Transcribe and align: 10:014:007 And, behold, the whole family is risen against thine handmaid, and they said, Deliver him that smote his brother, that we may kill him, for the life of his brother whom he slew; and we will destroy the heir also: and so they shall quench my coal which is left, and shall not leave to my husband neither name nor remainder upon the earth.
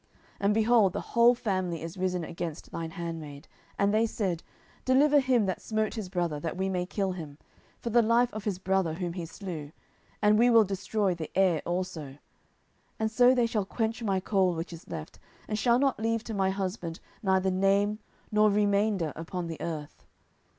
10:014:007 0.01 0.09
And, 0.39 0.53
behold, 0.55 0.93
the 0.93 0.99
whole 1.01 1.35
family 1.35 1.83
is 1.83 1.95
risen 1.95 2.23
against 2.23 2.71
thine 2.71 2.89
handmaid, 2.89 3.47
and 3.77 3.93
they 3.93 4.07
said, 4.07 4.41
Deliver 4.83 5.19
him 5.19 5.45
that 5.45 5.61
smote 5.61 5.93
his 5.93 6.09
brother, 6.09 6.39
that 6.39 6.57
we 6.57 6.69
may 6.69 6.87
kill 6.87 7.11
him, 7.11 7.37
for 7.77 7.91
the 7.91 8.01
life 8.01 8.33
of 8.33 8.45
his 8.45 8.57
brother 8.57 8.95
whom 8.95 9.13
he 9.13 9.27
slew; 9.27 9.71
and 10.19 10.39
we 10.39 10.49
will 10.49 10.63
destroy 10.63 11.13
the 11.13 11.29
heir 11.35 11.61
also: 11.67 12.17
and 12.97 13.11
so 13.11 13.35
they 13.35 13.45
shall 13.45 13.63
quench 13.63 14.01
my 14.01 14.19
coal 14.19 14.55
which 14.55 14.73
is 14.73 14.87
left, 14.89 15.19
and 15.47 15.59
shall 15.59 15.77
not 15.77 15.99
leave 15.99 16.23
to 16.23 16.33
my 16.33 16.49
husband 16.49 16.99
neither 17.21 17.51
name 17.51 17.99
nor 18.31 18.49
remainder 18.49 19.13
upon 19.15 19.45
the 19.45 19.61
earth. 19.61 20.03